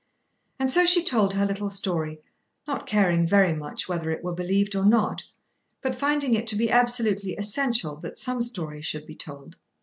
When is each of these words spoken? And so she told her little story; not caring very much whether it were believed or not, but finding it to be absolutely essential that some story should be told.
And 0.57 0.71
so 0.71 0.83
she 0.83 1.03
told 1.03 1.35
her 1.35 1.45
little 1.45 1.69
story; 1.69 2.23
not 2.67 2.87
caring 2.87 3.27
very 3.27 3.53
much 3.53 3.87
whether 3.87 4.09
it 4.09 4.23
were 4.23 4.33
believed 4.33 4.73
or 4.75 4.83
not, 4.83 5.21
but 5.79 5.93
finding 5.93 6.33
it 6.33 6.47
to 6.47 6.55
be 6.55 6.71
absolutely 6.71 7.35
essential 7.37 7.97
that 7.97 8.17
some 8.17 8.41
story 8.41 8.81
should 8.81 9.05
be 9.05 9.13
told. 9.13 9.57